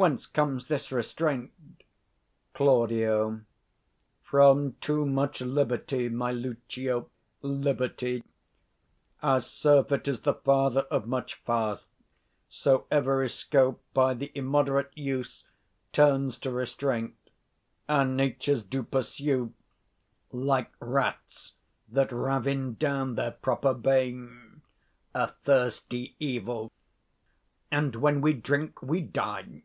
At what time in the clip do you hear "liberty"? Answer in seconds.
5.42-6.08, 7.42-8.24